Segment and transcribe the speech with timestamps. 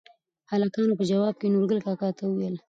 [0.51, 2.55] هلکانو په ځواب کې نورګل کاکا ته ووېل: